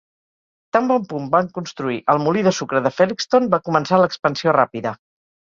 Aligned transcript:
Tan 0.77 0.87
bon 0.91 1.03
punt 1.11 1.27
van 1.35 1.49
construir 1.57 1.99
el 2.13 2.21
molí 2.23 2.43
de 2.49 2.55
sucre 2.61 2.83
de 2.87 2.93
Felixton, 2.97 3.47
va 3.53 3.61
començar 3.69 4.01
l'expansió 4.03 4.59
ràpida. 4.61 4.97